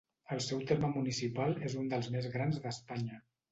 El 0.35 0.39
seu 0.45 0.63
terme 0.71 0.89
municipal 0.93 1.53
és 1.69 1.77
un 1.83 1.93
dels 1.93 2.11
més 2.17 2.29
grans 2.39 2.61
d'Espanya. 2.67 3.25